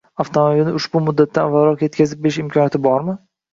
[0.21, 3.19] Avtomobilni ushbu muddatdan avvalroq etkazib berish imkoniyati bormi?